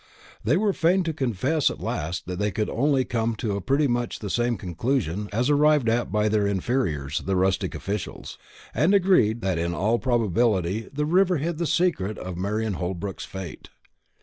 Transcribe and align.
They 0.43 0.57
were 0.57 0.73
fain 0.73 1.03
to 1.03 1.13
confess 1.13 1.69
at 1.69 1.79
last 1.79 2.25
that 2.25 2.39
they 2.39 2.49
could 2.49 2.71
only 2.71 3.05
come 3.05 3.35
to 3.35 3.61
pretty 3.61 3.85
much 3.87 4.17
the 4.17 4.31
same 4.31 4.57
conclusion 4.57 5.29
as 5.31 5.45
that 5.45 5.53
arrived 5.53 5.87
at 5.87 6.11
by 6.11 6.27
their 6.27 6.47
inferiors, 6.47 7.19
the 7.19 7.35
rustic 7.35 7.75
officials; 7.75 8.39
and 8.73 8.95
agreed 8.95 9.41
that 9.41 9.59
in 9.59 9.75
all 9.75 9.99
probability 9.99 10.89
the 10.91 11.05
river 11.05 11.37
hid 11.37 11.59
the 11.59 11.67
secret 11.67 12.17
of 12.17 12.35
Marian 12.35 12.73
Holbrook's 12.81 13.25
fate. 13.25 13.69